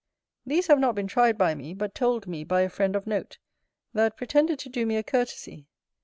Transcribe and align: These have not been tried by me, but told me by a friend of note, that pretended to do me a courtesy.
These 0.47 0.65
have 0.65 0.79
not 0.79 0.95
been 0.95 1.05
tried 1.05 1.37
by 1.37 1.53
me, 1.53 1.75
but 1.75 1.93
told 1.93 2.25
me 2.25 2.43
by 2.43 2.61
a 2.61 2.69
friend 2.69 2.95
of 2.95 3.05
note, 3.05 3.37
that 3.93 4.17
pretended 4.17 4.57
to 4.57 4.69
do 4.69 4.83
me 4.83 4.95
a 4.97 5.03
courtesy. 5.03 5.67